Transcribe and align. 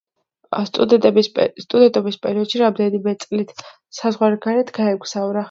სტუდენტობის 0.69 1.29
პერიოდში 2.23 2.63
რამდენიმე 2.63 3.15
წლით 3.27 3.55
საზღვარგარეთ 4.01 4.75
გაემგზავრა. 4.81 5.39